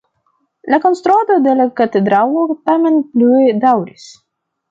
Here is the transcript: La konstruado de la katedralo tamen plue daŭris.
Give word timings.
La 0.73 0.77
konstruado 0.85 1.35
de 1.47 1.53
la 1.59 1.67
katedralo 1.81 2.47
tamen 2.71 2.99
plue 3.13 3.55
daŭris. 3.67 4.09